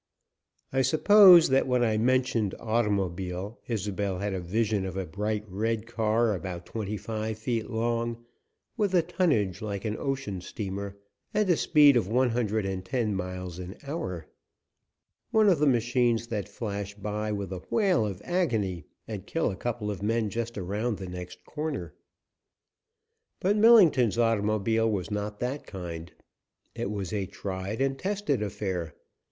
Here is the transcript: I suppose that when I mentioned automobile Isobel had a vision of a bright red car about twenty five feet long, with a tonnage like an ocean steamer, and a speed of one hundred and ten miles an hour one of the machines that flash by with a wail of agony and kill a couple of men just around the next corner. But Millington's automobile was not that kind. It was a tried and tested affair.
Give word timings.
I 0.73 0.81
suppose 0.81 1.49
that 1.49 1.67
when 1.67 1.83
I 1.83 1.99
mentioned 1.99 2.55
automobile 2.59 3.59
Isobel 3.69 4.17
had 4.17 4.33
a 4.33 4.39
vision 4.39 4.83
of 4.83 4.97
a 4.97 5.05
bright 5.05 5.45
red 5.47 5.85
car 5.85 6.33
about 6.33 6.65
twenty 6.65 6.97
five 6.97 7.37
feet 7.37 7.69
long, 7.69 8.25
with 8.75 8.95
a 8.95 9.03
tonnage 9.03 9.61
like 9.61 9.85
an 9.85 9.95
ocean 9.99 10.41
steamer, 10.41 10.97
and 11.35 11.47
a 11.51 11.55
speed 11.55 11.95
of 11.97 12.07
one 12.07 12.31
hundred 12.31 12.65
and 12.65 12.83
ten 12.83 13.13
miles 13.15 13.59
an 13.59 13.77
hour 13.83 14.25
one 15.29 15.47
of 15.47 15.59
the 15.59 15.67
machines 15.67 16.25
that 16.29 16.49
flash 16.49 16.95
by 16.95 17.31
with 17.31 17.53
a 17.53 17.61
wail 17.69 18.03
of 18.03 18.23
agony 18.25 18.85
and 19.07 19.27
kill 19.27 19.51
a 19.51 19.55
couple 19.55 19.91
of 19.91 20.01
men 20.01 20.31
just 20.31 20.57
around 20.57 20.97
the 20.97 21.07
next 21.07 21.45
corner. 21.45 21.93
But 23.39 23.55
Millington's 23.55 24.17
automobile 24.17 24.89
was 24.89 25.11
not 25.11 25.39
that 25.41 25.67
kind. 25.67 26.11
It 26.73 26.89
was 26.89 27.13
a 27.13 27.27
tried 27.27 27.79
and 27.81 27.99
tested 27.99 28.41
affair. 28.41 28.95